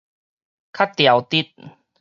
[0.73, 1.51] 較條直